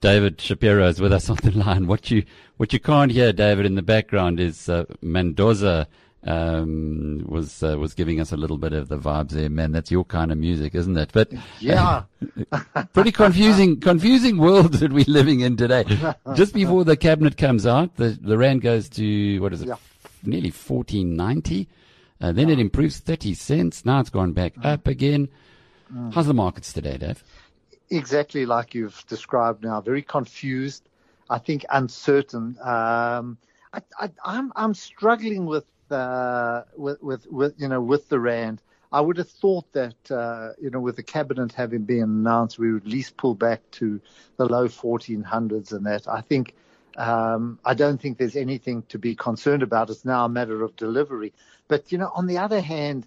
David 0.00 0.40
Shapiro 0.40 0.88
is 0.88 0.98
with 0.98 1.12
us 1.12 1.28
on 1.28 1.36
the 1.42 1.50
line. 1.50 1.86
What 1.86 2.10
you 2.10 2.24
what 2.56 2.72
you 2.72 2.80
can't 2.80 3.12
hear, 3.12 3.34
David, 3.34 3.66
in 3.66 3.74
the 3.74 3.82
background 3.82 4.40
is 4.40 4.66
uh, 4.66 4.86
Mendoza 5.02 5.86
um, 6.24 7.22
was 7.28 7.62
uh, 7.62 7.76
was 7.78 7.92
giving 7.92 8.18
us 8.18 8.32
a 8.32 8.36
little 8.38 8.56
bit 8.56 8.72
of 8.72 8.88
the 8.88 8.96
vibes 8.96 9.32
there. 9.32 9.50
Man, 9.50 9.72
that's 9.72 9.90
your 9.90 10.06
kind 10.06 10.32
of 10.32 10.38
music, 10.38 10.74
isn't 10.74 10.96
it? 10.96 11.10
But 11.12 11.30
yeah, 11.58 12.04
pretty 12.94 13.12
confusing 13.12 13.78
confusing 13.78 14.38
world 14.38 14.72
that 14.80 14.90
we're 14.90 15.04
living 15.06 15.40
in 15.40 15.58
today. 15.58 15.84
Just 16.34 16.54
before 16.54 16.84
the 16.84 16.96
cabinet 16.96 17.36
comes 17.36 17.66
out, 17.66 17.96
the 17.96 18.18
the 18.18 18.38
rand 18.38 18.62
goes 18.62 18.88
to 18.90 19.38
what 19.40 19.52
is 19.52 19.60
it? 19.60 19.68
Yeah. 19.68 19.76
Nearly 20.22 20.50
fourteen 20.50 21.14
ninety. 21.14 21.68
Uh, 22.22 22.32
then 22.32 22.48
it 22.48 22.58
improves 22.58 23.00
thirty 23.00 23.34
cents. 23.34 23.84
Now 23.84 24.00
it's 24.00 24.10
gone 24.10 24.32
back 24.32 24.54
up 24.62 24.86
again. 24.86 25.28
How's 26.12 26.26
the 26.26 26.34
markets 26.34 26.72
today, 26.72 26.96
Dave? 26.96 27.22
Exactly 27.90 28.46
like 28.46 28.74
you've 28.74 29.04
described 29.08 29.62
now. 29.64 29.80
Very 29.80 30.02
confused. 30.02 30.88
I 31.28 31.38
think 31.38 31.64
uncertain. 31.70 32.56
Um, 32.62 33.38
I, 33.72 33.82
I, 33.98 34.10
I'm 34.24 34.52
I'm 34.56 34.74
struggling 34.74 35.46
with 35.46 35.64
uh, 35.90 36.62
with, 36.76 37.02
with 37.02 37.26
with 37.30 37.54
you 37.58 37.68
know 37.68 37.80
with 37.80 38.08
the 38.08 38.18
rand. 38.18 38.62
I 38.92 39.00
would 39.00 39.18
have 39.18 39.30
thought 39.30 39.72
that 39.72 40.10
uh, 40.10 40.52
you 40.60 40.70
know 40.70 40.80
with 40.80 40.96
the 40.96 41.02
cabinet 41.02 41.52
having 41.52 41.84
been 41.84 42.02
announced, 42.02 42.58
we 42.58 42.72
would 42.72 42.82
at 42.82 42.88
least 42.88 43.16
pull 43.16 43.34
back 43.34 43.60
to 43.72 44.00
the 44.36 44.46
low 44.46 44.66
1400s 44.66 45.72
and 45.72 45.86
that. 45.86 46.08
I 46.08 46.20
think 46.22 46.54
um, 46.96 47.58
I 47.64 47.74
don't 47.74 48.00
think 48.00 48.18
there's 48.18 48.36
anything 48.36 48.82
to 48.88 48.98
be 48.98 49.14
concerned 49.14 49.62
about. 49.62 49.90
It's 49.90 50.04
now 50.04 50.24
a 50.24 50.28
matter 50.28 50.62
of 50.64 50.74
delivery. 50.76 51.32
But 51.68 51.92
you 51.92 51.98
know, 51.98 52.10
on 52.14 52.26
the 52.26 52.38
other 52.38 52.60
hand, 52.60 53.06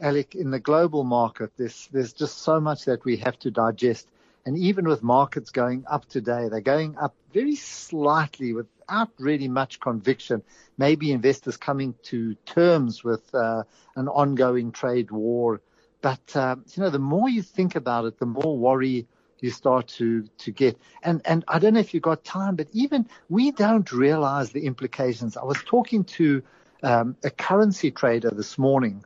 Alec, 0.00 0.34
in 0.36 0.50
the 0.50 0.60
global 0.60 1.02
market, 1.04 1.50
there's 1.56 1.88
there's 1.92 2.12
just 2.12 2.38
so 2.38 2.60
much 2.60 2.84
that 2.84 3.04
we 3.04 3.16
have 3.18 3.38
to 3.40 3.50
digest. 3.50 4.06
And 4.46 4.58
even 4.58 4.86
with 4.86 5.02
markets 5.02 5.50
going 5.50 5.84
up 5.86 6.06
today, 6.06 6.48
they're 6.50 6.60
going 6.60 6.96
up 6.98 7.14
very 7.32 7.56
slightly 7.56 8.52
without 8.52 9.10
really 9.18 9.48
much 9.48 9.80
conviction. 9.80 10.42
Maybe 10.76 11.12
investors 11.12 11.56
coming 11.56 11.94
to 12.04 12.34
terms 12.44 13.02
with 13.02 13.34
uh, 13.34 13.62
an 13.96 14.08
ongoing 14.08 14.70
trade 14.72 15.10
war. 15.10 15.62
But 16.02 16.36
uh, 16.36 16.56
you 16.74 16.82
know, 16.82 16.90
the 16.90 16.98
more 16.98 17.28
you 17.28 17.42
think 17.42 17.74
about 17.74 18.04
it, 18.04 18.18
the 18.18 18.26
more 18.26 18.58
worry 18.58 19.06
you 19.40 19.50
start 19.50 19.88
to 19.88 20.24
to 20.38 20.50
get. 20.50 20.78
And 21.02 21.22
and 21.24 21.44
I 21.48 21.58
don't 21.58 21.74
know 21.74 21.80
if 21.80 21.94
you've 21.94 22.02
got 22.02 22.24
time, 22.24 22.56
but 22.56 22.68
even 22.72 23.08
we 23.30 23.50
don't 23.50 23.90
realize 23.92 24.50
the 24.50 24.66
implications. 24.66 25.36
I 25.38 25.44
was 25.44 25.58
talking 25.64 26.04
to 26.04 26.42
um, 26.82 27.16
a 27.24 27.30
currency 27.30 27.90
trader 27.90 28.30
this 28.30 28.58
morning 28.58 29.04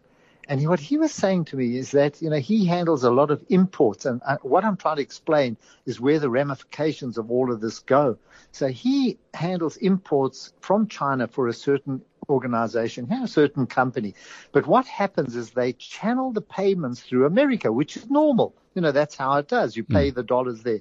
and 0.48 0.66
what 0.66 0.80
he 0.80 0.96
was 0.96 1.12
saying 1.12 1.44
to 1.46 1.56
me 1.56 1.76
is 1.76 1.90
that, 1.90 2.22
you 2.22 2.30
know, 2.30 2.38
he 2.38 2.64
handles 2.64 3.04
a 3.04 3.10
lot 3.10 3.30
of 3.30 3.44
imports. 3.50 4.06
And 4.06 4.22
uh, 4.26 4.38
what 4.40 4.64
I'm 4.64 4.78
trying 4.78 4.96
to 4.96 5.02
explain 5.02 5.58
is 5.84 6.00
where 6.00 6.18
the 6.18 6.30
ramifications 6.30 7.18
of 7.18 7.30
all 7.30 7.52
of 7.52 7.60
this 7.60 7.80
go. 7.80 8.16
So 8.50 8.68
he 8.68 9.18
handles 9.34 9.76
imports 9.76 10.54
from 10.60 10.88
China 10.88 11.28
for 11.28 11.48
a 11.48 11.52
certain 11.52 12.00
organization, 12.30 13.12
a 13.12 13.28
certain 13.28 13.66
company. 13.66 14.14
But 14.52 14.66
what 14.66 14.86
happens 14.86 15.36
is 15.36 15.50
they 15.50 15.74
channel 15.74 16.32
the 16.32 16.40
payments 16.40 17.00
through 17.00 17.26
America, 17.26 17.70
which 17.70 17.98
is 17.98 18.08
normal. 18.08 18.54
You 18.74 18.80
know, 18.80 18.92
that's 18.92 19.16
how 19.16 19.36
it 19.38 19.48
does. 19.48 19.76
You 19.76 19.84
pay 19.84 20.10
mm. 20.10 20.14
the 20.14 20.22
dollars 20.22 20.62
there. 20.62 20.80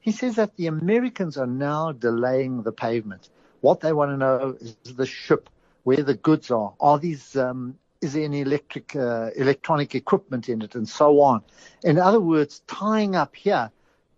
He 0.00 0.10
says 0.10 0.36
that 0.36 0.56
the 0.56 0.66
Americans 0.66 1.38
are 1.38 1.46
now 1.46 1.92
delaying 1.92 2.62
the 2.62 2.72
payment. 2.72 3.28
What 3.60 3.80
they 3.80 3.92
want 3.92 4.10
to 4.10 4.16
know 4.16 4.56
is 4.60 4.76
the 4.94 5.06
ship, 5.06 5.48
where 5.84 6.02
the 6.02 6.14
goods 6.14 6.50
are. 6.50 6.74
Are 6.80 6.98
these 6.98 7.36
um, 7.36 7.78
is 8.04 8.12
there 8.12 8.24
any 8.24 8.42
electric 8.42 8.94
uh, 8.94 9.30
electronic 9.34 9.94
equipment 9.94 10.48
in 10.48 10.62
it 10.62 10.74
and 10.74 10.88
so 10.88 11.20
on? 11.20 11.42
In 11.82 11.98
other 11.98 12.20
words 12.20 12.60
tying 12.66 13.16
up 13.16 13.34
here 13.34 13.70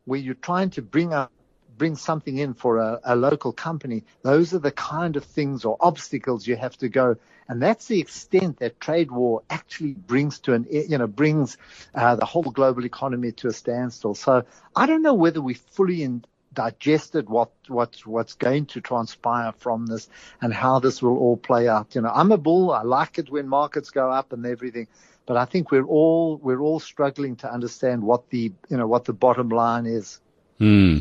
where 0.04 0.18
you're 0.18 0.34
trying 0.34 0.70
to 0.70 0.82
bring 0.82 1.14
up 1.14 1.32
bring 1.78 1.94
something 1.94 2.38
in 2.38 2.54
for 2.54 2.78
a, 2.78 3.00
a, 3.04 3.14
local 3.14 3.52
company 3.52 4.02
those 4.22 4.54
are 4.54 4.58
the 4.58 4.70
kind 4.70 5.14
of 5.14 5.24
things 5.24 5.62
or 5.64 5.76
obstacles 5.80 6.46
you 6.46 6.56
have 6.56 6.76
to 6.78 6.88
go. 6.88 7.16
And 7.48 7.62
that's 7.62 7.86
the 7.86 8.00
extent 8.00 8.58
that 8.58 8.80
trade 8.80 9.12
war 9.12 9.42
actually 9.50 9.92
brings 9.92 10.40
to 10.40 10.54
an 10.54 10.66
you 10.68 10.98
know 10.98 11.06
brings 11.06 11.56
uh, 11.94 12.16
the 12.16 12.24
whole 12.24 12.42
global 12.42 12.84
economy 12.84 13.32
to 13.32 13.48
a 13.48 13.52
standstill. 13.52 14.14
So 14.14 14.44
i 14.74 14.86
don't 14.86 15.02
know 15.02 15.14
whether 15.14 15.40
we 15.40 15.54
fully 15.54 16.02
in, 16.02 16.24
digested 16.56 17.28
what 17.28 17.50
what 17.68 17.94
what's 18.04 18.34
going 18.34 18.66
to 18.66 18.80
transpire 18.80 19.52
from 19.58 19.86
this 19.86 20.08
and 20.40 20.52
how 20.52 20.80
this 20.80 21.00
will 21.00 21.16
all 21.16 21.36
play 21.36 21.68
out. 21.68 21.94
You 21.94 22.00
know, 22.00 22.10
I'm 22.12 22.32
a 22.32 22.36
bull. 22.36 22.72
I 22.72 22.82
like 22.82 23.18
it 23.18 23.30
when 23.30 23.46
markets 23.46 23.90
go 23.90 24.10
up 24.10 24.32
and 24.32 24.44
everything, 24.44 24.88
but 25.26 25.36
I 25.36 25.44
think 25.44 25.70
we're 25.70 25.86
all 25.86 26.38
we're 26.38 26.60
all 26.60 26.80
struggling 26.80 27.36
to 27.36 27.52
understand 27.52 28.02
what 28.02 28.28
the 28.30 28.52
you 28.68 28.76
know 28.76 28.88
what 28.88 29.04
the 29.04 29.12
bottom 29.12 29.50
line 29.50 29.86
is. 29.86 30.20
Hmm. 30.58 30.98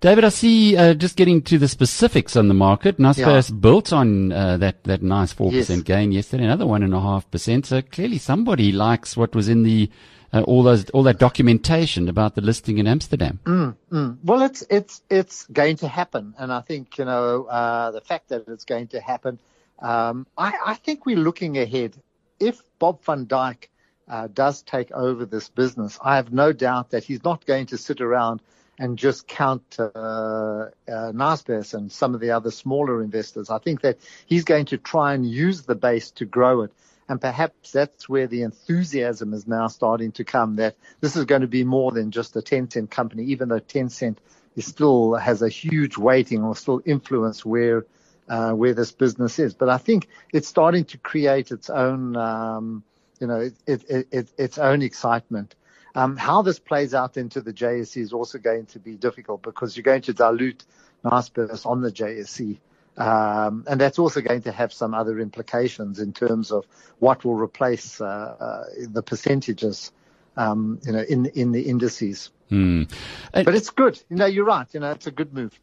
David, 0.00 0.24
I 0.24 0.30
see, 0.30 0.76
uh, 0.78 0.94
just 0.94 1.16
getting 1.16 1.42
to 1.42 1.58
the 1.58 1.68
specifics 1.68 2.36
on 2.36 2.48
the 2.48 2.54
market, 2.54 2.98
Naspers 2.98 3.50
yeah. 3.50 3.56
built 3.56 3.92
on 3.92 4.32
uh, 4.32 4.56
that, 4.58 4.82
that 4.84 5.02
nice 5.02 5.34
4% 5.34 5.84
gain 5.84 6.10
yesterday, 6.10 6.44
another 6.44 6.64
1.5%. 6.64 7.66
So 7.66 7.82
clearly 7.82 8.16
somebody 8.18 8.72
likes 8.72 9.14
what 9.14 9.34
was 9.34 9.48
in 9.48 9.62
the 9.62 9.90
uh, 10.34 10.42
all 10.42 10.64
those 10.64 10.90
all 10.90 11.04
that 11.04 11.18
documentation 11.18 12.08
about 12.08 12.34
the 12.34 12.40
listing 12.40 12.78
in 12.78 12.86
Amsterdam. 12.88 13.38
Mm, 13.44 13.76
mm. 13.90 14.18
Well, 14.24 14.42
it's 14.42 14.64
it's 14.68 15.00
it's 15.08 15.46
going 15.46 15.76
to 15.76 15.88
happen, 15.88 16.34
and 16.36 16.52
I 16.52 16.60
think 16.60 16.98
you 16.98 17.04
know 17.04 17.44
uh, 17.44 17.92
the 17.92 18.00
fact 18.00 18.30
that 18.30 18.48
it's 18.48 18.64
going 18.64 18.88
to 18.88 19.00
happen. 19.00 19.38
Um, 19.78 20.26
I, 20.36 20.54
I, 20.66 20.74
think 20.74 21.04
we're 21.04 21.16
looking 21.16 21.58
ahead. 21.58 21.94
If 22.40 22.62
Bob 22.78 23.04
van 23.04 23.26
Dijk 23.26 23.68
uh, 24.08 24.28
does 24.32 24.62
take 24.62 24.92
over 24.92 25.24
this 25.26 25.48
business, 25.48 25.98
I 26.02 26.16
have 26.16 26.32
no 26.32 26.52
doubt 26.52 26.90
that 26.90 27.04
he's 27.04 27.22
not 27.24 27.44
going 27.44 27.66
to 27.66 27.78
sit 27.78 28.00
around 28.00 28.40
and 28.78 28.98
just 28.98 29.26
count 29.26 29.76
uh, 29.78 29.84
uh, 29.84 30.70
Naspers 30.86 31.74
and 31.74 31.92
some 31.92 32.14
of 32.14 32.20
the 32.20 32.30
other 32.30 32.50
smaller 32.50 33.02
investors. 33.02 33.50
I 33.50 33.58
think 33.58 33.82
that 33.82 33.98
he's 34.26 34.44
going 34.44 34.66
to 34.66 34.78
try 34.78 35.14
and 35.14 35.28
use 35.28 35.62
the 35.62 35.74
base 35.74 36.10
to 36.12 36.24
grow 36.24 36.62
it. 36.62 36.72
And 37.08 37.20
perhaps 37.20 37.70
that's 37.70 38.08
where 38.08 38.26
the 38.26 38.42
enthusiasm 38.42 39.34
is 39.34 39.46
now 39.46 39.68
starting 39.68 40.12
to 40.12 40.24
come 40.24 40.56
that 40.56 40.76
this 41.00 41.16
is 41.16 41.26
going 41.26 41.42
to 41.42 41.46
be 41.46 41.64
more 41.64 41.92
than 41.92 42.10
just 42.10 42.36
a 42.36 42.42
10 42.42 42.70
cent 42.70 42.90
company, 42.90 43.24
even 43.24 43.48
though 43.48 43.60
Tencent 43.60 44.16
is 44.56 44.66
still 44.66 45.14
has 45.14 45.42
a 45.42 45.48
huge 45.48 45.98
weighting 45.98 46.42
or 46.42 46.56
still 46.56 46.80
influence 46.84 47.44
where 47.44 47.84
uh, 48.28 48.52
where 48.52 48.72
this 48.72 48.92
business 48.92 49.38
is. 49.38 49.52
But 49.54 49.68
I 49.68 49.78
think 49.78 50.08
it's 50.32 50.48
starting 50.48 50.84
to 50.86 50.98
create 50.98 51.50
its 51.50 51.68
own, 51.68 52.16
um, 52.16 52.82
you 53.20 53.26
know, 53.26 53.50
it, 53.66 53.84
it, 53.88 54.08
it, 54.10 54.28
its 54.38 54.56
own 54.56 54.80
excitement. 54.80 55.54
Um, 55.94 56.16
how 56.16 56.42
this 56.42 56.58
plays 56.58 56.94
out 56.94 57.16
into 57.16 57.40
the 57.40 57.52
JSE 57.52 58.00
is 58.00 58.12
also 58.12 58.38
going 58.38 58.66
to 58.66 58.78
be 58.78 58.96
difficult 58.96 59.42
because 59.42 59.76
you're 59.76 59.84
going 59.84 60.02
to 60.02 60.14
dilute 60.14 60.64
Naspers 61.04 61.66
on 61.66 61.82
the 61.82 61.92
JSE. 61.92 62.58
Um, 62.96 63.64
and 63.68 63.80
that's 63.80 63.98
also 63.98 64.20
going 64.20 64.42
to 64.42 64.52
have 64.52 64.72
some 64.72 64.94
other 64.94 65.18
implications 65.18 65.98
in 65.98 66.12
terms 66.12 66.52
of 66.52 66.64
what 67.00 67.24
will 67.24 67.34
replace 67.34 68.00
uh, 68.00 68.04
uh, 68.04 68.64
the 68.78 69.02
percentages, 69.02 69.90
um, 70.36 70.80
you 70.84 70.92
know, 70.92 71.02
in 71.02 71.26
in 71.26 71.52
the 71.52 71.62
indices. 71.62 72.30
Mm. 72.50 72.92
but 73.32 73.54
it's 73.54 73.70
good. 73.70 74.00
You 74.10 74.16
know, 74.16 74.26
you're 74.26 74.44
right. 74.44 74.66
You 74.72 74.80
know, 74.80 74.92
it's 74.92 75.06
a 75.06 75.10
good 75.10 75.34
move. 75.34 75.58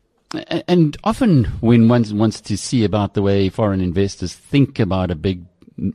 And 0.67 0.95
often, 1.03 1.45
when 1.59 1.87
one 1.87 2.05
wants 2.17 2.41
to 2.41 2.57
see 2.57 2.83
about 2.85 3.13
the 3.13 3.21
way 3.21 3.49
foreign 3.49 3.81
investors 3.81 4.33
think 4.33 4.79
about 4.79 5.11
a 5.11 5.15
big 5.15 5.45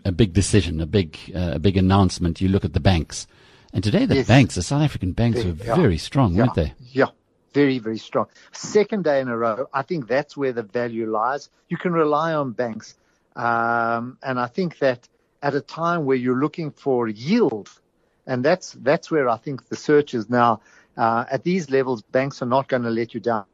a 0.04 0.12
big 0.12 0.32
decision, 0.32 0.80
a 0.80 0.86
big 0.86 1.18
uh, 1.34 1.53
a 1.54 1.58
big 1.58 1.76
announcement, 1.76 2.41
you 2.41 2.48
look 2.48 2.64
at 2.64 2.72
the 2.72 2.80
banks. 2.80 3.26
And 3.72 3.82
today, 3.84 4.06
the 4.06 4.16
yes. 4.16 4.28
banks, 4.28 4.54
the 4.54 4.62
South 4.62 4.82
African 4.82 5.12
banks, 5.12 5.44
were 5.44 5.50
yeah. 5.53 5.74
very 5.74 5.98
strong, 5.98 6.34
yeah. 6.34 6.42
weren't 6.42 6.54
they? 6.54 6.74
Yeah, 6.80 7.06
very, 7.53 7.79
very 7.79 7.99
strong. 7.99 8.27
Second 8.53 9.05
day 9.05 9.21
in 9.21 9.29
a 9.29 9.37
row, 9.37 9.69
I 9.73 9.83
think 9.83 10.09
that's 10.09 10.37
where 10.37 10.53
the 10.53 10.62
value 10.62 11.11
lies. 11.11 11.51
You 11.69 11.77
can 11.77 11.93
rely 11.93 12.34
on 12.34 12.53
banks. 12.53 12.97
Um, 13.34 14.19
and 14.23 14.39
I 14.39 14.47
think 14.47 14.79
that 14.79 15.09
at 15.43 15.55
a 15.55 15.61
time 15.61 16.05
where 16.05 16.17
you're 16.17 16.41
looking 16.41 16.71
for 16.71 17.09
yield, 17.09 17.71
and 18.27 18.45
that's, 18.45 18.73
that's 18.73 19.11
where 19.11 19.29
I 19.29 19.37
think 19.37 19.69
the 19.69 19.77
search 19.77 20.15
is 20.15 20.29
now, 20.29 20.61
uh, 20.97 21.25
at 21.31 21.45
these 21.45 21.71
levels, 21.71 22.03
banks 22.03 22.43
are 22.43 22.47
not 22.47 22.69
going 22.69 22.83
to 22.83 22.91
let 22.91 23.15
you 23.15 23.21
down. 23.21 23.45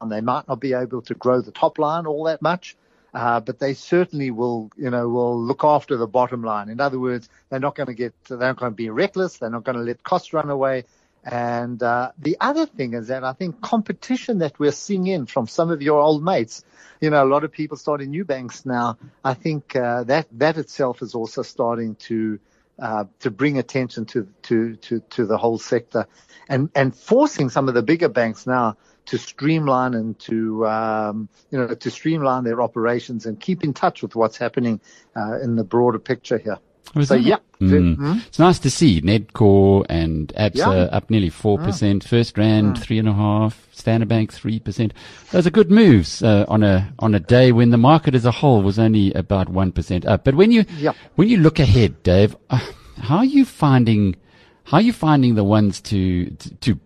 And 0.00 0.12
they 0.12 0.20
might 0.20 0.46
not 0.46 0.60
be 0.60 0.74
able 0.74 1.02
to 1.02 1.14
grow 1.14 1.40
the 1.40 1.50
top 1.50 1.78
line 1.78 2.06
all 2.06 2.24
that 2.24 2.40
much. 2.40 2.76
Uh, 3.14 3.40
but 3.40 3.58
they 3.58 3.72
certainly 3.72 4.30
will, 4.30 4.70
you 4.76 4.90
know, 4.90 5.08
will 5.08 5.40
look 5.40 5.64
after 5.64 5.96
the 5.96 6.06
bottom 6.06 6.42
line. 6.42 6.68
In 6.68 6.78
other 6.78 7.00
words, 7.00 7.28
they're 7.48 7.58
not 7.58 7.74
going 7.74 7.86
to 7.86 7.94
get, 7.94 8.14
they're 8.28 8.38
not 8.38 8.58
going 8.58 8.72
to 8.72 8.76
be 8.76 8.90
reckless. 8.90 9.38
They're 9.38 9.50
not 9.50 9.64
going 9.64 9.78
to 9.78 9.82
let 9.82 10.02
costs 10.02 10.32
run 10.32 10.50
away. 10.50 10.84
And 11.30 11.82
uh, 11.82 12.12
the 12.18 12.38
other 12.40 12.64
thing 12.64 12.94
is 12.94 13.08
that 13.08 13.22
I 13.22 13.34
think 13.34 13.60
competition 13.60 14.38
that 14.38 14.58
we're 14.58 14.72
seeing 14.72 15.06
in 15.06 15.26
from 15.26 15.46
some 15.46 15.70
of 15.70 15.82
your 15.82 16.00
old 16.00 16.24
mates, 16.24 16.64
you 17.02 17.10
know, 17.10 17.22
a 17.22 17.28
lot 17.28 17.44
of 17.44 17.52
people 17.52 17.76
starting 17.76 18.10
new 18.10 18.24
banks 18.24 18.64
now. 18.64 18.96
I 19.22 19.34
think 19.34 19.76
uh, 19.76 20.04
that 20.04 20.26
that 20.32 20.56
itself 20.56 21.02
is 21.02 21.14
also 21.14 21.42
starting 21.42 21.96
to 21.96 22.38
uh, 22.78 23.04
to 23.20 23.30
bring 23.30 23.58
attention 23.58 24.06
to, 24.06 24.26
to 24.44 24.76
to 24.76 25.00
to 25.00 25.26
the 25.26 25.36
whole 25.36 25.58
sector, 25.58 26.06
and 26.48 26.70
and 26.74 26.96
forcing 26.96 27.50
some 27.50 27.68
of 27.68 27.74
the 27.74 27.82
bigger 27.82 28.08
banks 28.08 28.46
now 28.46 28.78
to 29.04 29.18
streamline 29.18 29.92
and 29.92 30.18
to 30.20 30.66
um, 30.66 31.28
you 31.50 31.58
know 31.58 31.74
to 31.74 31.90
streamline 31.90 32.44
their 32.44 32.62
operations 32.62 33.26
and 33.26 33.38
keep 33.38 33.64
in 33.64 33.74
touch 33.74 34.00
with 34.00 34.16
what's 34.16 34.38
happening 34.38 34.80
uh, 35.14 35.38
in 35.40 35.56
the 35.56 35.64
broader 35.64 35.98
picture 35.98 36.38
here. 36.38 36.58
So, 37.04 37.14
yeah. 37.14 37.36
Mm. 37.60 37.96
Mm. 37.96 38.26
It's 38.26 38.38
nice 38.38 38.58
to 38.60 38.70
see 38.70 39.00
Nedcor 39.00 39.84
and 39.88 40.32
ABSA 40.36 40.56
yeah. 40.56 40.96
up 40.96 41.10
nearly 41.10 41.30
4%, 41.30 41.58
mm. 41.58 42.02
FirstRand, 42.02 42.76
mm. 42.76 43.04
3.5, 43.04 43.54
Standard 43.72 44.08
Bank, 44.08 44.32
3%. 44.32 44.92
Those 45.30 45.46
are 45.46 45.50
good 45.50 45.70
moves 45.70 46.22
uh, 46.22 46.44
on 46.48 46.62
a 46.62 46.92
on 46.98 47.14
a 47.14 47.20
day 47.20 47.52
when 47.52 47.70
the 47.70 47.76
market 47.76 48.14
as 48.14 48.24
a 48.24 48.30
whole 48.30 48.62
was 48.62 48.78
only 48.78 49.12
about 49.14 49.48
1% 49.48 50.06
up. 50.06 50.24
But 50.24 50.34
when 50.34 50.50
you, 50.50 50.64
yeah. 50.76 50.92
when 51.16 51.28
you 51.28 51.38
look 51.38 51.58
ahead, 51.58 52.02
Dave, 52.02 52.36
uh, 52.50 52.60
how 52.96 53.18
are 53.18 53.24
you 53.24 53.44
finding, 53.44 54.16
how 54.64 54.78
are 54.78 54.82
you 54.82 54.92
finding 54.92 55.34
the 55.34 55.44
ones 55.44 55.80
to, 55.82 56.30
to, 56.30 56.54
to 56.56 56.80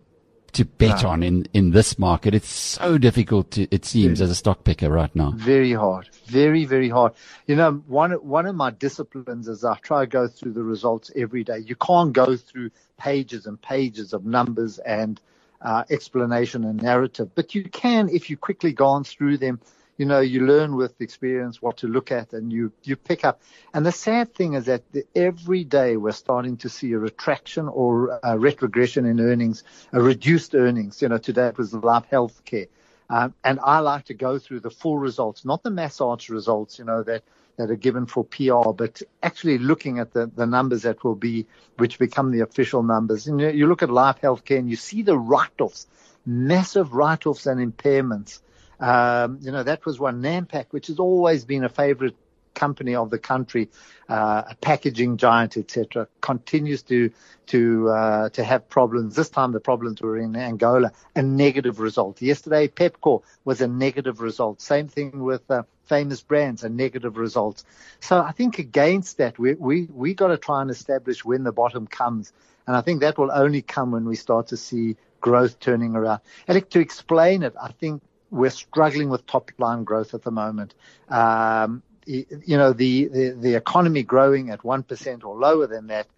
to 0.53 0.65
bet 0.65 1.03
no. 1.03 1.11
on 1.11 1.23
in, 1.23 1.47
in 1.55 1.71
this 1.71 1.99
market. 1.99 2.35
It's 2.35 2.49
so 2.49 2.99
difficult 2.99 3.53
to, 3.53 3.67
it 3.71 3.85
seems, 3.85 4.21
as 4.21 4.31
a 4.31 4.35
stock 4.35 4.65
picker 4.65 4.91
right 4.91 5.15
now. 5.17 5.33
Very 5.33 5.73
hard. 5.73 6.11
Very, 6.27 6.65
very 6.65 6.89
hard. 6.89 7.15
You 7.47 7.57
know, 7.57 7.83
one, 7.87 8.13
one 8.13 8.47
of 8.47 8.55
my 8.55 8.71
disciplines 8.71 9.49
is 9.49 9.65
I 9.65 9.77
try 9.79 10.01
to 10.01 10.07
go 10.07 10.29
through 10.29 10.53
the 10.53 10.63
results 10.63 11.11
every 11.17 11.43
day. 11.43 11.59
You 11.59 11.77
can't 11.77 12.13
go 12.13 12.37
through 12.37 12.71
pages 12.99 13.47
and 13.47 13.61
pages 13.61 14.13
of 14.13 14.25
numbers 14.25 14.79
and 14.79 15.21
uh, 15.63 15.85
explanation 15.91 16.65
and 16.65 16.83
narrative, 16.83 17.31
but 17.35 17.55
you 17.55 17.65
can 17.65 18.09
if 18.09 18.29
you 18.29 18.37
quickly 18.37 18.73
gone 18.73 19.05
through 19.05 19.39
them 19.39 19.61
you 20.03 20.07
know, 20.09 20.19
you 20.19 20.45
learn 20.45 20.75
with 20.75 21.01
experience 21.01 21.63
what 21.63 21.77
to 21.77 21.87
look 21.87 22.11
at 22.11 22.33
and 22.33 22.53
you, 22.53 22.73
you 22.83 22.97
pick 22.97 23.25
up. 23.25 23.41
And 23.73 23.87
the 23.87 23.93
sad 23.93 24.35
thing 24.35 24.55
is 24.55 24.65
that 24.65 24.83
the, 24.91 25.05
every 25.15 25.63
day 25.63 25.97
we're 25.97 26.11
starting 26.11 26.57
to 26.57 26.69
see 26.69 26.91
a 26.91 26.99
retraction 26.99 27.69
or 27.69 28.19
a 28.25 28.37
retrogression 28.37 29.07
in 29.07 29.21
earnings, 29.21 29.63
a 29.93 30.03
reduced 30.03 30.57
earnings. 30.57 31.01
You 31.01 31.09
know, 31.09 31.19
today 31.19 31.47
it 31.47 31.57
was 31.57 31.73
Life 31.73 32.07
Healthcare. 32.11 32.67
Um, 33.11 33.33
and 33.45 33.61
I 33.63 33.79
like 33.79 34.07
to 34.07 34.15
go 34.15 34.41
through 34.41 34.59
the 34.59 34.73
full 34.73 34.99
results, 34.99 35.45
not 35.45 35.63
the 35.63 35.71
massage 35.71 36.29
results, 36.29 36.81
you 36.81 36.85
know, 36.85 37.05
that, 37.05 37.23
that 37.57 37.71
are 37.71 37.77
given 37.77 38.07
for 38.07 38.25
PR, 38.25 38.73
but 38.73 39.03
actually 39.23 39.59
looking 39.59 40.01
at 40.01 40.13
the, 40.13 40.27
the 40.35 40.47
numbers 40.47 40.83
that 40.83 41.05
will 41.05 41.15
be, 41.15 41.47
which 41.77 42.01
become 42.01 42.33
the 42.33 42.41
official 42.41 42.83
numbers. 42.83 43.29
And 43.29 43.41
you, 43.41 43.51
you 43.51 43.67
look 43.69 43.85
at 43.85 43.91
Life 43.91 44.21
Healthcare 44.21 44.59
and 44.59 44.69
you 44.69 44.75
see 44.75 45.03
the 45.03 45.17
write-offs, 45.17 45.87
massive 46.27 46.93
write-offs 46.93 47.47
and 47.47 47.61
impairments 47.61 48.41
um, 48.83 49.39
you 49.41 49.53
know, 49.53 49.63
that 49.63 49.87
was 49.87 50.01
one 50.01 50.21
Nampac, 50.23 50.67
which 50.71 50.89
has 50.89 50.99
always 50.99 51.45
been 51.45 51.63
a 51.63 51.69
favorite 51.69 52.17
company 52.55 52.95
of 52.95 53.11
the 53.11 53.19
country, 53.19 53.69
uh, 54.09 54.43
a 54.51 54.55
packaging 54.57 55.17
giant, 55.17 55.57
etc., 55.57 56.09
continues 56.21 56.83
to 56.83 57.11
to 57.47 57.89
uh, 57.89 58.29
to 58.31 58.43
have 58.43 58.69
problems. 58.69 59.15
This 59.15 59.31
time 59.31 59.53
the 59.53 59.61
problems 59.61 60.03
were 60.03 60.19
in 60.19 60.35
Angola, 60.37 60.93
a 61.15 61.23
negative 61.23 61.79
result. 61.79 62.21
Yesterday, 62.21 62.67
Pepkor 62.69 63.23
was 63.45 63.61
a 63.61 63.69
negative 63.69 64.21
result. 64.21 64.61
Same 64.61 64.89
thing 64.89 65.23
with 65.23 65.49
uh, 65.49 65.63
famous 65.85 66.21
brands, 66.21 66.65
a 66.65 66.69
negative 66.69 67.17
result. 67.17 67.63
So 68.01 68.21
I 68.21 68.33
think 68.33 68.59
against 68.59 69.19
that, 69.19 69.39
we 69.39 69.55
we 69.55 69.89
we 69.93 70.13
got 70.13 70.29
to 70.29 70.39
try 70.39 70.61
and 70.61 70.71
establish 70.71 71.25
when 71.25 71.45
the 71.45 71.53
bottom 71.53 71.87
comes, 71.87 72.33
and 72.67 72.77
I 72.77 72.81
think 72.81 73.01
that 73.01 73.17
will 73.17 73.31
only 73.33 73.63
come 73.63 73.93
when 73.93 74.07
we 74.07 74.17
start 74.17 74.49
to 74.49 74.57
see 74.57 74.97
growth 75.21 75.61
turning 75.61 75.95
around. 75.95 76.21
And 76.49 76.69
to 76.71 76.81
explain 76.81 77.45
it, 77.45 77.55
I 77.63 77.71
think 77.73 78.03
we're 78.33 78.51
struggling 78.51 79.11
with 79.11 79.27
top 79.27 79.51
line 79.59 79.85
growth 79.85 80.15
at 80.15 80.23
the 80.23 80.31
moment. 80.31 80.75
Um, 81.09 81.83
you 82.07 82.57
know, 82.57 82.73
the, 82.73 83.07
the, 83.07 83.31
the 83.31 83.55
economy 83.55 84.03
growing 84.03 84.51
at 84.51 84.63
1% 84.63 85.25
or 85.25 85.37
lower 85.37 85.69
than 85.69 85.87
that 85.87 86.09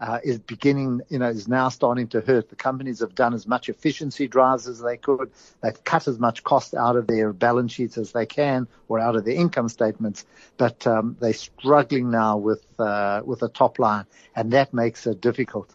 uh, 0.00 0.18
is 0.24 0.38
beginning, 0.38 1.02
you 1.08 1.18
know, 1.18 1.28
is 1.28 1.48
now 1.48 1.68
starting 1.68 2.08
to 2.08 2.20
hurt. 2.20 2.48
The 2.48 2.56
companies 2.56 3.00
have 3.00 3.14
done 3.14 3.34
as 3.34 3.46
much 3.46 3.68
efficiency 3.68 4.26
drives 4.26 4.66
as 4.66 4.80
they 4.80 4.96
could. 4.96 5.30
They've 5.62 5.84
cut 5.84 6.08
as 6.08 6.18
much 6.18 6.42
cost 6.44 6.74
out 6.74 6.96
of 6.96 7.06
their 7.06 7.32
balance 7.32 7.72
sheets 7.72 7.98
as 7.98 8.12
they 8.12 8.26
can 8.26 8.66
or 8.88 8.98
out 8.98 9.16
of 9.16 9.24
their 9.24 9.34
income 9.34 9.68
statements, 9.68 10.24
but 10.56 10.86
um, 10.86 11.16
they're 11.20 11.32
struggling 11.32 12.10
now 12.10 12.38
with 12.38 12.64
uh, 12.78 13.22
with 13.24 13.40
the 13.40 13.48
top 13.48 13.78
line, 13.78 14.06
and 14.34 14.52
that 14.52 14.74
makes 14.74 15.06
it 15.06 15.20
difficult. 15.20 15.74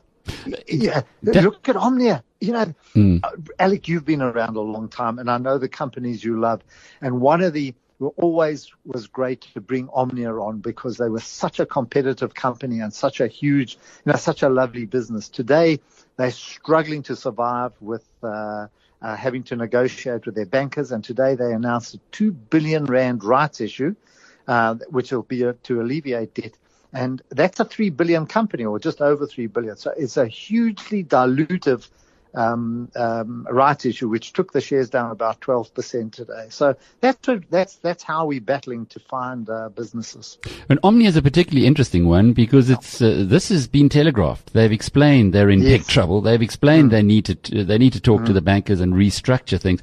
Yeah, 0.67 1.01
look 1.21 1.67
at 1.69 1.75
Omnia. 1.75 2.23
You 2.39 2.53
know, 2.53 2.73
mm. 2.95 3.47
Alec, 3.57 3.87
you've 3.87 4.05
been 4.05 4.21
around 4.21 4.55
a 4.55 4.61
long 4.61 4.87
time, 4.87 5.19
and 5.19 5.29
I 5.29 5.37
know 5.37 5.57
the 5.57 5.67
companies 5.69 6.23
you 6.23 6.39
love. 6.39 6.61
And 7.01 7.19
one 7.19 7.41
of 7.41 7.53
the 7.53 7.73
always 8.15 8.71
was 8.85 9.07
great 9.07 9.41
to 9.53 9.61
bring 9.61 9.89
Omnia 9.89 10.33
on 10.33 10.59
because 10.59 10.97
they 10.97 11.09
were 11.09 11.19
such 11.19 11.59
a 11.59 11.65
competitive 11.65 12.33
company 12.33 12.79
and 12.79 12.93
such 12.93 13.19
a 13.19 13.27
huge, 13.27 13.75
you 14.05 14.11
know, 14.11 14.17
such 14.17 14.41
a 14.41 14.49
lovely 14.49 14.85
business. 14.85 15.27
Today, 15.27 15.79
they're 16.15 16.31
struggling 16.31 17.03
to 17.03 17.15
survive 17.15 17.73
with 17.81 18.07
uh, 18.23 18.67
uh, 19.01 19.15
having 19.15 19.43
to 19.43 19.55
negotiate 19.55 20.25
with 20.25 20.35
their 20.35 20.45
bankers. 20.45 20.91
And 20.91 21.03
today, 21.03 21.35
they 21.35 21.51
announced 21.51 21.95
a 21.95 21.99
two 22.11 22.31
billion 22.31 22.85
rand 22.85 23.23
rights 23.23 23.59
issue, 23.59 23.95
uh, 24.47 24.75
which 24.89 25.11
will 25.11 25.23
be 25.23 25.43
a, 25.43 25.53
to 25.53 25.81
alleviate 25.81 26.33
debt. 26.33 26.53
And 26.91 27.21
that's 27.29 27.59
a 27.59 27.65
three 27.65 27.89
billion 27.89 28.25
company 28.25 28.65
or 28.65 28.79
just 28.79 29.01
over 29.01 29.27
three 29.27 29.47
billion. 29.47 29.77
So 29.77 29.93
it's 29.95 30.17
a 30.17 30.25
hugely 30.27 31.03
dilutive 31.03 31.87
um, 32.33 32.89
um, 32.95 33.47
rights 33.49 33.85
issue, 33.85 34.07
which 34.07 34.33
took 34.33 34.51
the 34.51 34.61
shares 34.61 34.89
down 34.89 35.11
about 35.11 35.41
12% 35.41 36.11
today. 36.11 36.47
So 36.49 36.75
that's 37.01 37.27
that's 37.49 37.75
that's 37.77 38.03
how 38.03 38.25
we're 38.25 38.41
battling 38.41 38.85
to 38.87 38.99
find 38.99 39.49
uh, 39.49 39.69
businesses. 39.69 40.37
And 40.69 40.79
Omni 40.83 41.05
is 41.05 41.15
a 41.15 41.21
particularly 41.21 41.65
interesting 41.65 42.07
one 42.07 42.33
because 42.33 42.69
it's 42.69 43.01
uh, 43.01 43.23
this 43.27 43.49
has 43.49 43.67
been 43.67 43.89
telegraphed. 43.89 44.53
They've 44.53 44.71
explained 44.71 45.33
they're 45.33 45.49
in 45.49 45.61
yes. 45.61 45.79
big 45.79 45.87
trouble. 45.87 46.21
They've 46.21 46.41
explained 46.41 46.89
mm. 46.89 46.91
they 46.91 47.03
need 47.03 47.25
to 47.25 47.63
they 47.63 47.77
need 47.77 47.93
to 47.93 48.01
talk 48.01 48.21
mm. 48.21 48.25
to 48.27 48.33
the 48.33 48.41
bankers 48.41 48.79
and 48.79 48.93
restructure 48.93 49.59
things. 49.59 49.81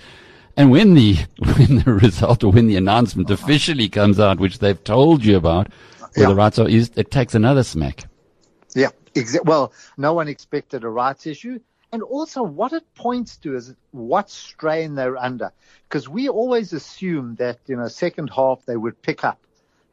And 0.56 0.70
when 0.70 0.94
the 0.94 1.14
when 1.38 1.78
the 1.84 1.92
result 1.92 2.44
or 2.44 2.52
when 2.52 2.66
the 2.66 2.76
announcement 2.76 3.30
officially 3.30 3.88
comes 3.88 4.20
out, 4.20 4.38
which 4.38 4.60
they've 4.60 4.82
told 4.82 5.24
you 5.24 5.36
about, 5.36 5.68
where 6.16 6.24
yeah. 6.24 6.28
the 6.30 6.34
rights 6.34 6.58
are, 6.58 6.66
it 6.68 7.10
takes 7.10 7.34
another 7.34 7.62
smack. 7.62 8.04
Yeah, 8.74 8.88
exa- 9.14 9.44
well, 9.44 9.72
no 9.96 10.14
one 10.14 10.28
expected 10.28 10.84
a 10.84 10.88
rights 10.88 11.26
issue. 11.26 11.60
And 11.92 12.02
also, 12.02 12.42
what 12.42 12.72
it 12.72 12.82
points 12.94 13.36
to 13.38 13.54
is 13.54 13.74
what 13.92 14.28
strain 14.28 14.96
they're 14.96 15.16
under. 15.16 15.52
Because 15.88 16.08
we 16.08 16.28
always 16.28 16.72
assume 16.72 17.36
that, 17.36 17.60
you 17.66 17.76
know, 17.76 17.88
second 17.88 18.30
half 18.30 18.64
they 18.66 18.76
would 18.76 19.00
pick 19.02 19.24
up. 19.24 19.38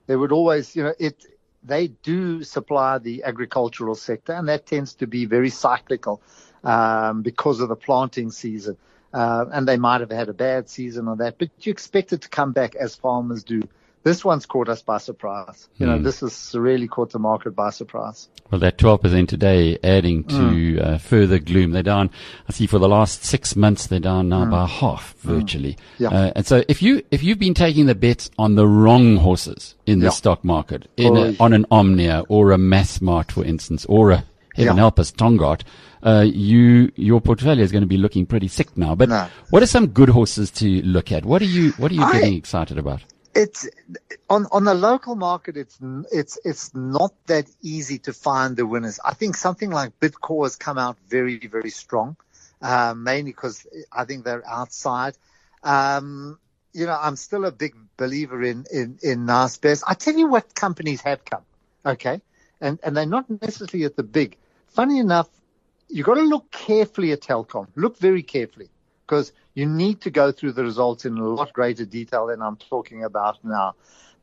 They 0.08 0.16
would 0.16 0.32
always, 0.32 0.76
you 0.76 0.84
know, 0.84 0.94
it, 1.00 1.26
they 1.64 1.88
do 1.88 2.44
supply 2.44 2.98
the 2.98 3.24
agricultural 3.24 3.96
sector, 3.96 4.34
and 4.34 4.50
that 4.50 4.66
tends 4.66 4.96
to 4.96 5.08
be 5.08 5.26
very 5.26 5.50
cyclical 5.50 6.22
um, 6.64 7.22
because 7.22 7.60
of 7.60 7.70
the 7.70 7.76
planting 7.76 8.32
season. 8.32 8.78
Uh, 9.14 9.46
and 9.54 9.68
they 9.68 9.78
might 9.78 10.02
have 10.02 10.10
had 10.10 10.28
a 10.28 10.34
bad 10.34 10.68
season 10.68 11.08
or 11.08 11.16
that, 11.18 11.38
but 11.38 11.50
you 11.60 11.72
expect 11.72 12.12
it 12.14 12.22
to 12.22 12.30
come 12.30 12.52
back 12.52 12.74
as 12.76 12.96
farmers 12.96 13.44
do 13.44 13.62
this 14.04 14.26
one's 14.26 14.46
caught 14.46 14.68
us 14.68 14.82
by 14.82 14.98
surprise. 14.98 15.70
You 15.78 15.86
know, 15.86 15.98
mm. 15.98 16.04
this 16.04 16.20
has 16.20 16.54
really 16.54 16.88
caught 16.88 17.12
the 17.12 17.20
market 17.20 17.52
by 17.52 17.70
surprise. 17.70 18.28
Well, 18.52 18.60
that 18.60 18.78
12% 18.78 19.28
today 19.30 19.80
adding 19.82 20.26
to 20.26 20.36
mm. 20.36 20.86
uh, 20.86 20.98
further 20.98 21.40
gloom. 21.40 21.72
They're 21.72 21.84
down, 21.84 22.10
I 22.48 22.52
see 22.52 22.68
for 22.68 22.80
the 22.80 22.90
last 22.90 23.24
six 23.24 23.56
months, 23.56 23.88
they're 23.88 24.00
down 24.00 24.28
now 24.28 24.46
mm. 24.46 24.52
by 24.52 24.68
half 24.68 25.14
hmm. 25.22 25.40
virtually. 25.40 25.78
Yeah. 25.98 26.10
Uh, 26.10 26.32
and 26.36 26.46
so 26.46 26.64
if 26.68 26.82
you, 26.82 27.02
if 27.12 27.24
you've 27.24 27.40
been 27.40 27.54
taking 27.54 27.86
the 27.86 27.96
bets 27.96 28.30
on 28.38 28.56
the 28.56 28.68
wrong 28.68 29.18
horses 29.18 29.76
in 29.86 30.00
the 30.00 30.08
yeah. 30.08 30.12
stock 30.12 30.44
market, 30.44 30.88
in 30.98 31.16
a, 31.16 31.36
on 31.40 31.54
an 31.54 31.66
Omnia 31.72 32.26
or 32.28 32.52
a 32.52 32.58
Massmart, 32.58 33.32
for 33.32 33.46
instance, 33.46 33.86
or 33.86 34.12
a, 34.12 34.26
heaven 34.54 34.76
yeah. 34.76 34.82
help 34.82 35.00
us, 35.00 35.12
Tongaat, 35.14 35.62
uh, 36.04 36.26
you, 36.28 36.92
your 36.96 37.22
portfolio 37.22 37.64
is 37.64 37.72
going 37.72 37.84
to 37.84 37.88
be 37.88 37.98
looking 37.98 38.26
pretty 38.26 38.50
sick 38.50 38.76
now. 38.76 38.96
But 38.96 39.08
no. 39.08 39.28
what 39.50 39.64
are 39.64 39.68
some 39.68 39.88
good 39.88 40.10
horses 40.10 40.52
to 40.52 40.82
look 40.82 41.14
at? 41.14 41.24
What 41.24 41.42
are 41.42 41.46
you, 41.46 41.72
what 41.74 41.90
are 41.92 41.96
you 41.96 42.04
I, 42.04 42.12
getting 42.12 42.36
excited 42.36 42.78
about? 42.78 43.02
It's 43.36 43.68
on 44.30 44.48
on 44.52 44.64
the 44.64 44.74
local 44.74 45.16
market. 45.16 45.58
It's 45.58 45.80
it's 46.12 46.40
it's 46.44 46.74
not 46.76 47.14
that 47.28 47.48
easy 47.62 48.00
to 48.00 48.14
find 48.14 48.56
the 48.56 48.66
winners. 48.66 49.00
I 49.04 49.14
think 49.14 49.36
something 49.36 49.72
like 49.72 50.00
Bidcorp 50.00 50.46
has 50.46 50.56
come 50.56 50.78
out 50.78 50.98
very 51.08 51.38
very 51.38 51.70
strong, 51.70 52.16
uh, 52.62 52.94
mainly 52.96 53.32
because 53.32 53.66
I 53.92 54.06
think 54.06 54.24
they're 54.24 54.48
outside. 54.48 55.18
Um, 55.64 56.40
you 56.74 56.86
know, 56.86 56.98
I'm 57.00 57.16
still 57.16 57.46
a 57.46 57.52
big 57.52 57.76
believer 57.98 58.42
in 58.44 58.66
in 58.72 59.00
in 59.02 59.26
Naspers. 59.26 59.84
I 59.88 59.94
tell 59.94 60.16
you 60.16 60.28
what 60.28 60.56
companies 60.56 61.02
have 61.02 61.26
come, 61.26 61.44
okay, 61.86 62.22
and 62.62 62.80
and 62.84 62.96
they're 62.96 63.06
not 63.06 63.30
necessarily 63.30 63.86
at 63.86 63.96
the 63.96 64.04
big. 64.04 64.38
Funny 64.68 65.00
enough, 65.00 65.30
you've 65.88 66.06
got 66.06 66.16
to 66.16 66.22
look 66.22 66.52
carefully 66.52 67.12
at 67.12 67.22
Telkom. 67.22 67.68
Look 67.76 67.98
very 67.98 68.24
carefully 68.24 68.70
because 69.06 69.32
you 69.54 69.66
need 69.66 70.02
to 70.02 70.10
go 70.10 70.32
through 70.32 70.54
the 70.54 70.64
results 70.64 71.06
in 71.06 71.18
a 71.18 71.28
lot 71.28 71.54
greater 71.54 71.86
detail 71.86 72.28
than 72.28 72.42
I'm 72.42 72.58
talking 72.58 73.04
about 73.04 73.44
now. 73.44 73.76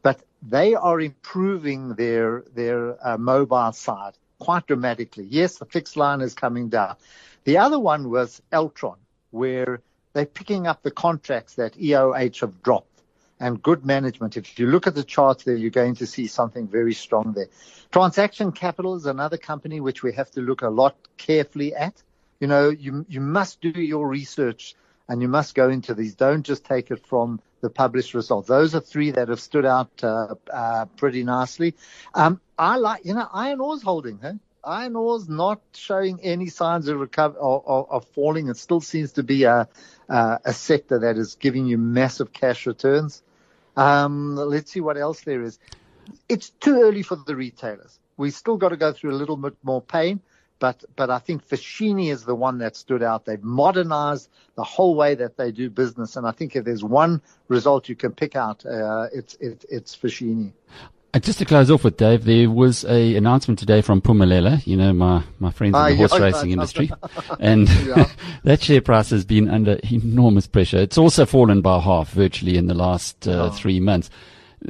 But 0.02 0.20
they 0.42 0.75
are 0.75 1.00
improving 1.00 1.94
their 1.94 2.44
their 2.54 2.96
uh, 3.06 3.18
mobile 3.18 3.72
side 3.72 4.14
quite 4.38 4.66
dramatically. 4.66 5.26
Yes, 5.28 5.58
the 5.58 5.66
fixed 5.66 5.96
line 5.96 6.20
is 6.22 6.34
coming 6.34 6.68
down. 6.68 6.96
The 7.44 7.58
other 7.58 7.78
one 7.78 8.10
was 8.10 8.42
Altron, 8.52 8.96
where 9.30 9.80
they're 10.12 10.26
picking 10.26 10.66
up 10.66 10.82
the 10.82 10.90
contracts 10.90 11.54
that 11.54 11.75
EOH 11.75 12.40
have 12.40 12.62
dropped 12.62 13.02
and 13.38 13.62
good 13.62 13.87
management. 13.87 14.37
If 14.37 14.58
you 14.58 14.66
look 14.66 14.87
at 14.87 14.94
the 14.94 15.04
charts 15.04 15.44
there, 15.44 15.54
you're 15.54 15.70
going 15.70 15.96
to 15.96 16.06
see 16.06 16.26
something 16.26 16.68
very 16.68 16.94
strong 16.94 17.32
there. 17.32 17.49
Transaction 17.90 18.52
Capital 18.52 18.94
is 18.94 19.06
another 19.06 19.38
company 19.38 19.80
which 19.80 20.02
we 20.02 20.12
have 20.12 20.30
to 20.32 20.40
look 20.40 20.62
a 20.62 20.68
lot 20.68 20.94
carefully 21.16 21.75
at. 21.75 22.02
You 22.40 22.47
know, 22.47 22.70
you 22.70 23.04
you 23.09 23.20
must 23.20 23.61
do 23.61 23.68
your 23.68 24.09
research 24.09 24.75
and 25.09 25.20
you 25.20 25.28
must 25.28 25.54
go 25.54 25.68
into 25.68 25.94
these. 25.94 26.14
Don't 26.14 26.42
just 26.42 26.64
take 26.64 26.90
it 26.90 27.06
from 27.06 27.40
the 27.61 27.68
published 27.68 28.14
results. 28.14 28.49
Those 28.49 28.75
are 28.75 28.80
three 28.80 29.11
that 29.11 29.28
have 29.28 29.40
stood 29.40 29.66
out 29.66 29.90
uh, 30.02 30.35
uh, 30.50 30.87
pretty 30.97 31.25
nicely. 31.25 31.75
Um, 32.14 32.40
I 32.59 32.76
like, 32.76 33.04
you 33.04 33.14
know, 33.14 33.28
iron 33.32 33.61
ore's 33.61 33.82
holding. 33.82 34.18
Huh? 34.23 34.35
Iron 34.64 34.97
ore's 34.97 35.28
not 35.28 35.61
showing 35.73 36.20
any 36.23 36.49
signs 36.49 36.88
of 36.88 36.99
recover 36.99 37.38
of, 37.38 37.90
of, 37.90 38.04
falling. 38.09 38.49
It 38.49 38.56
still 38.56 38.80
seems 38.80 39.12
to 39.12 39.23
be 39.23 39.44
a 39.44 39.68
uh, 40.09 40.38
a 40.44 40.52
sector 40.52 41.00
that 41.00 41.18
is 41.18 41.35
giving 41.35 41.66
you 41.66 41.76
massive 41.76 42.32
cash 42.32 42.66
returns. 42.66 43.23
Um, 43.76 44.37
let's 44.37 44.73
see 44.73 44.80
what 44.80 44.97
else 44.97 45.20
there 45.23 45.42
is. 45.42 45.59
It's 46.28 46.50
too 46.50 46.82
early 46.82 47.02
for 47.02 47.16
the 47.16 47.37
retailers. 47.37 47.99
We 48.16 48.30
still 48.30 48.56
got 48.56 48.70
to 48.70 48.76
go 48.76 48.92
through 48.92 49.12
a 49.12 49.18
little 49.18 49.37
bit 49.37 49.56
more 49.62 49.80
pain. 49.80 50.20
But 50.60 50.84
but 50.94 51.10
I 51.10 51.18
think 51.18 51.48
Foschini 51.48 52.12
is 52.12 52.24
the 52.24 52.34
one 52.36 52.58
that 52.58 52.76
stood 52.76 53.02
out. 53.02 53.24
They've 53.24 53.42
modernized 53.42 54.28
the 54.54 54.62
whole 54.62 54.94
way 54.94 55.16
that 55.16 55.36
they 55.36 55.50
do 55.50 55.68
business, 55.70 56.16
and 56.16 56.26
I 56.26 56.30
think 56.30 56.54
if 56.54 56.64
there's 56.64 56.84
one 56.84 57.20
result 57.48 57.88
you 57.88 57.96
can 57.96 58.12
pick 58.12 58.36
out, 58.36 58.64
uh, 58.64 59.08
it's 59.12 59.34
it, 59.40 59.64
it's 59.68 59.96
Foschini. 59.96 60.52
Uh, 61.12 61.18
just 61.18 61.40
to 61.40 61.44
close 61.44 61.72
off 61.72 61.82
with 61.82 61.96
Dave, 61.96 62.24
there 62.24 62.48
was 62.48 62.84
a 62.84 63.16
announcement 63.16 63.58
today 63.58 63.80
from 63.80 64.00
Phumelela, 64.00 64.64
you 64.64 64.76
know, 64.76 64.92
my, 64.92 65.24
my 65.40 65.50
friends 65.50 65.74
in 65.74 65.82
the 65.82 65.92
uh, 65.94 65.96
horse 65.96 66.12
yeah, 66.12 66.20
racing 66.20 66.52
industry. 66.52 66.88
and 67.40 67.66
that 68.44 68.62
share 68.62 68.80
price 68.80 69.10
has 69.10 69.24
been 69.24 69.48
under 69.48 69.80
enormous 69.90 70.46
pressure. 70.46 70.78
It's 70.78 70.96
also 70.96 71.26
fallen 71.26 71.62
by 71.62 71.80
half 71.80 72.12
virtually 72.12 72.56
in 72.56 72.68
the 72.68 72.74
last 72.74 73.26
uh, 73.26 73.46
oh. 73.46 73.50
three 73.50 73.80
months 73.80 74.08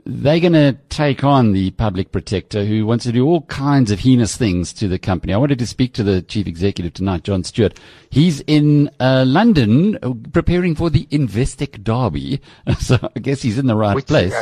they're 0.06 0.40
going 0.40 0.52
to 0.52 0.76
take 0.88 1.25
on 1.25 1.52
the 1.52 1.73
public 1.73 2.12
protector 2.12 2.64
who 2.64 2.87
wants 2.87 3.04
to 3.04 3.12
do 3.12 3.26
all 3.26 3.42
kinds 3.42 3.90
of 3.90 4.00
heinous 4.00 4.37
things 4.37 4.73
to 4.75 4.87
the 4.87 4.99
company. 4.99 5.32
I 5.32 5.37
wanted 5.37 5.59
to 5.59 5.66
speak 5.66 5.94
to 5.94 6.04
the 6.04 6.23
chief 6.23 6.47
executive 6.47 6.94
tonight, 6.94 7.25
John 7.25 7.42
Stewart. 7.42 7.78
He's 8.09 8.40
in 8.42 8.90
uh, 9.00 9.25
London 9.26 9.99
uh, 10.02 10.12
preparing 10.32 10.75
for 10.76 10.90
the 10.90 11.06
Investec 11.06 11.82
Derby. 11.82 12.40
So 12.80 12.99
I 13.14 13.20
guess 13.20 13.42
he's 13.42 13.59
in 13.59 13.66
the 13.66 13.76
right 13.76 13.94
Which 13.94 14.06
place. 14.06 14.32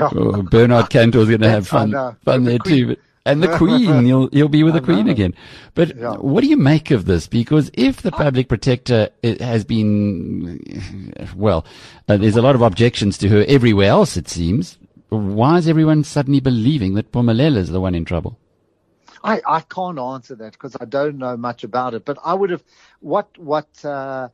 oh, 0.00 0.42
Bernard 0.42 0.90
Kantor's 0.90 1.28
going 1.28 1.40
to 1.42 1.50
have 1.50 1.68
fun, 1.68 1.92
fun 2.24 2.44
there 2.44 2.58
too. 2.58 2.88
But, 2.88 2.98
and 3.26 3.42
the 3.42 3.48
Queen, 3.56 4.06
you'll 4.06 4.28
you'll 4.32 4.48
be 4.48 4.62
with 4.62 4.74
the 4.74 4.80
Queen 4.80 5.08
again. 5.08 5.34
But 5.74 5.96
yeah. 5.96 6.14
what 6.14 6.42
do 6.42 6.48
you 6.48 6.56
make 6.56 6.90
of 6.90 7.04
this? 7.04 7.26
Because 7.26 7.70
if 7.74 8.02
the 8.02 8.12
public 8.12 8.48
protector 8.48 9.10
has 9.22 9.64
been, 9.64 10.60
well, 11.36 11.64
uh, 12.08 12.16
there's 12.16 12.36
a 12.36 12.42
lot 12.42 12.54
of 12.54 12.62
objections 12.62 13.18
to 13.18 13.28
her 13.28 13.44
everywhere 13.46 13.88
else. 13.88 14.16
It 14.16 14.28
seems. 14.28 14.78
Why 15.08 15.58
is 15.58 15.66
everyone 15.66 16.04
suddenly 16.04 16.38
believing 16.38 16.94
that 16.94 17.10
Phumelela 17.10 17.56
is 17.56 17.70
the 17.70 17.80
one 17.80 17.96
in 17.96 18.04
trouble? 18.04 18.38
I, 19.22 19.42
I 19.46 19.60
can't 19.60 19.98
answer 19.98 20.34
that 20.36 20.52
because 20.52 20.76
I 20.80 20.84
don't 20.84 21.18
know 21.18 21.36
much 21.36 21.64
about 21.64 21.94
it. 21.94 22.04
But 22.04 22.18
I 22.24 22.32
would 22.32 22.50
have 22.50 22.62
what 23.00 23.36
what 23.36 23.84
uh, 23.84 24.28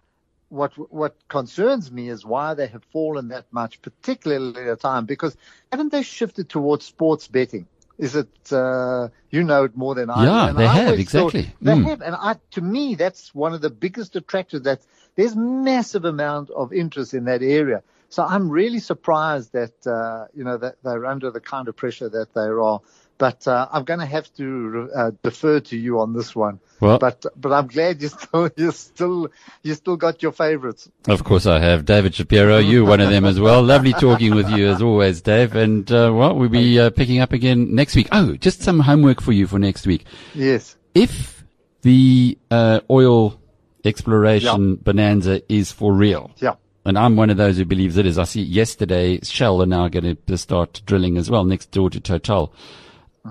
what 0.49 0.73
what 0.93 1.17
concerns 1.29 1.91
me 1.91 2.09
is 2.09 2.25
why 2.25 2.55
they 2.55 2.67
have 2.69 2.85
fallen 2.93 3.29
that 3.29 3.47
much, 3.51 3.83
particularly 3.83 4.63
at 4.63 4.69
a 4.69 4.77
time 4.77 5.07
because 5.07 5.37
haven't 5.73 5.93
they 5.93 6.03
shifted 6.03 6.49
towards 6.49 6.85
sports 6.85 7.27
betting? 7.27 7.67
Is 7.99 8.15
it 8.15 8.53
uh, 8.53 9.09
you 9.31 9.43
know 9.43 9.65
it 9.65 9.77
more 9.77 9.95
than 9.95 10.11
I? 10.11 10.25
Yeah, 10.25 10.53
they 10.53 10.67
I 10.67 10.75
have 10.75 10.99
exactly. 10.99 11.51
They 11.63 11.73
mm. 11.73 11.85
have, 11.87 12.03
and 12.03 12.15
I, 12.15 12.37
to 12.53 12.61
me, 12.61 12.95
that's 12.95 13.35
one 13.35 13.55
of 13.55 13.63
the 13.63 13.71
biggest 13.71 14.17
attractors. 14.17 14.63
That 14.63 14.81
there's 15.15 15.35
massive 15.35 16.05
amount 16.05 16.51
of 16.51 16.73
interest 16.73 17.15
in 17.15 17.25
that 17.25 17.43
area. 17.43 17.83
So 18.09 18.23
I'm 18.23 18.51
really 18.51 18.79
surprised 18.81 19.53
that 19.53 19.87
uh, 19.87 20.27
you 20.35 20.45
know 20.45 20.59
that 20.59 20.77
they're 20.83 21.07
under 21.07 21.31
the 21.31 21.41
kind 21.41 21.69
of 21.69 21.77
pressure 21.77 22.09
that 22.09 22.35
they 22.35 22.43
are. 22.43 22.81
But 23.19 23.49
uh, 23.49 23.69
I'm 23.73 23.85
going 23.85 24.01
to 24.01 24.07
have 24.07 24.33
to 24.35 24.91
uh, 24.95 25.11
defer 25.23 25.61
to 25.61 25.77
you 25.77 26.01
on 26.01 26.13
this 26.13 26.37
one. 26.37 26.61
Well, 26.81 26.99
but 26.99 27.25
but 27.35 27.53
I'm 27.53 27.67
glad 27.67 28.03
you 28.03 28.09
still 28.09 28.51
you 28.57 28.71
still 28.73 29.29
you 29.63 29.75
still 29.75 29.97
got 29.97 30.23
your 30.23 30.33
favourites. 30.33 30.91
Of 31.09 31.25
course 31.25 31.47
I 31.47 31.59
have, 31.61 31.87
David 31.87 32.15
Shapiro. 32.15 32.59
You 32.59 32.85
one 32.85 33.01
of 33.01 33.09
them 33.09 33.25
as 33.25 33.41
well. 33.41 33.63
Lovely 33.63 33.95
talking 33.95 34.35
with 34.35 34.51
you 34.51 34.69
as 34.69 34.83
always, 34.83 35.23
Dave. 35.23 35.57
And 35.57 35.91
uh, 35.91 36.13
well, 36.15 36.37
we'll 36.37 36.51
be 36.51 36.79
uh, 36.79 36.91
picking 36.91 37.21
up 37.21 37.33
again 37.33 37.75
next 37.75 37.97
week. 37.97 38.09
Oh, 38.13 38.37
just 38.37 38.63
some 38.63 38.81
homework 38.81 39.23
for 39.23 39.33
you 39.33 39.47
for 39.47 39.59
next 39.59 39.87
week. 39.87 40.05
Yes. 40.35 40.77
If 40.95 41.45
the 41.83 42.37
uh, 42.51 42.81
oil 42.91 43.41
exploration 43.87 44.71
yeah. 44.71 44.77
bonanza 44.83 45.53
is 45.53 45.73
for 45.73 45.95
real. 45.95 46.31
Yeah. 46.37 46.57
And 46.85 46.99
I'm 46.99 47.17
one 47.17 47.31
of 47.31 47.37
those 47.37 47.57
who 47.57 47.65
believes 47.65 47.97
it 47.97 48.07
is. 48.07 48.19
I 48.19 48.25
see 48.25 48.43
yesterday 48.43 49.19
Shell 49.21 49.63
are 49.63 49.67
now 49.67 49.89
going 49.89 50.17
to 50.27 50.39
start 50.39 50.83
drilling 50.87 51.17
as 51.17 51.31
well 51.31 51.45
next 51.45 51.71
door 51.71 51.91
to 51.91 52.01
Total. 52.01 52.53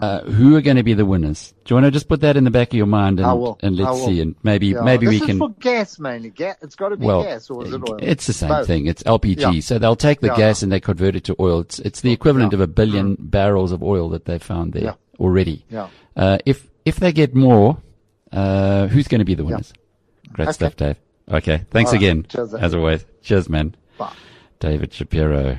Uh, 0.02 0.22
who 0.22 0.56
are 0.56 0.62
going 0.62 0.78
to 0.78 0.84
be 0.84 0.94
the 0.94 1.06
winners? 1.06 1.54
Do 1.64 1.74
you 1.74 1.76
want 1.76 1.86
to 1.86 1.92
just 1.92 2.08
put 2.08 2.22
that 2.22 2.38
in 2.38 2.44
the 2.44 2.52
back 2.52 2.70
of 2.70 2.74
your 2.74 2.86
mind 2.86 3.20
and, 3.20 3.56
and 3.62 3.76
let's 3.76 4.04
see, 4.04 4.22
and 4.22 4.36
maybe 4.44 4.68
yeah. 4.68 4.82
maybe 4.82 5.08
we 5.08 5.20
can. 5.20 5.38
for 5.38 5.50
gas 5.50 6.00
mainly. 6.00 6.30
Gas. 6.30 6.58
It's 6.62 6.76
got 6.76 6.90
to 6.90 6.98
be 6.98 7.06
well, 7.06 7.24
gas, 7.24 7.50
or 7.50 7.66
is 7.66 7.74
it 7.74 7.82
oil? 7.90 8.00
It's 8.02 8.28
the 8.28 8.34
same 8.34 8.50
Both. 8.50 8.68
thing. 8.68 8.88
It's 8.88 9.04
LPG. 9.04 9.54
Yeah. 9.54 9.60
So 9.62 9.80
they'll 9.80 9.96
take 9.96 10.22
the 10.22 10.28
yeah. 10.28 10.38
gas 10.38 10.64
and 10.64 10.72
they 10.72 10.80
convert 10.80 11.16
it 11.16 11.24
to 11.26 11.36
oil. 11.40 11.62
It's 11.62 11.80
it's 11.80 12.02
the 12.02 12.12
equivalent 12.12 12.54
of 12.54 12.62
a 12.62 12.68
billion 12.68 13.18
mm. 13.18 13.30
barrels 13.30 13.72
of 13.72 13.84
oil 13.84 14.10
that 14.10 14.26
they've 14.26 14.42
found 14.42 14.74
there 14.74 14.96
already. 15.20 15.66
Yeah. 15.70 15.90
Uh, 16.16 16.38
if 16.46 16.70
if 16.86 16.98
they 16.98 17.12
get 17.12 17.36
more, 17.36 17.78
uh, 18.32 18.88
who's 18.88 19.08
going 19.08 19.20
to 19.20 19.26
be 19.26 19.36
the 19.36 19.46
winners? 19.46 19.74
Great 20.34 20.50
okay. 20.50 20.54
stuff, 20.54 20.76
Dave. 20.76 20.98
Okay. 21.30 21.66
Thanks 21.72 21.94
again, 21.94 22.26
Cheers, 22.28 22.54
as 22.54 22.74
always. 22.74 23.06
Cheers, 23.22 23.50
man. 23.50 23.76
Bye. 23.98 24.14
David 24.60 24.94
Shapiro. 24.94 25.58